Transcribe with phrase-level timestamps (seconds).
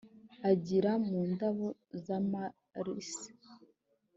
[0.45, 1.67] Aragira mu ndabo
[2.05, 3.29] z’amalisi.